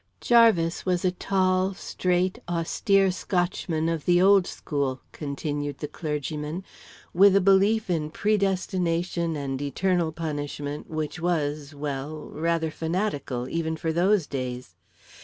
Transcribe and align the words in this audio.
"Jarvis 0.19 0.83
was 0.83 1.05
a 1.05 1.11
tall, 1.11 1.75
straight, 1.75 2.39
austere 2.49 3.11
Scotchman 3.11 3.87
of 3.87 4.05
the 4.05 4.19
old 4.19 4.47
school," 4.47 4.99
continued 5.11 5.77
the 5.77 5.87
clergyman, 5.87 6.63
"with 7.13 7.35
a 7.35 7.39
belief 7.39 7.87
in 7.87 8.09
predestination 8.09 9.35
and 9.35 9.61
eternal 9.61 10.11
punishment, 10.11 10.89
which 10.89 11.19
was 11.19 11.75
well 11.75 12.31
rather 12.33 12.71
fanatical, 12.71 13.47
even 13.47 13.77
for 13.77 13.93
those 13.93 14.25
days. 14.25 14.73